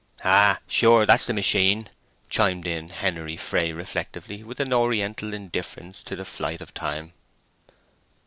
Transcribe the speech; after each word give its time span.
"Ay, 0.23 0.57
sure—that's 0.65 1.27
the 1.27 1.31
machine," 1.33 1.87
chimed 2.27 2.65
in 2.65 2.89
Henery 2.89 3.37
Fray, 3.37 3.71
reflectively, 3.71 4.43
with 4.43 4.59
an 4.59 4.73
Oriental 4.73 5.31
indifference 5.31 6.01
to 6.01 6.15
the 6.15 6.25
flight 6.25 6.59
of 6.59 6.73
time. 6.73 7.13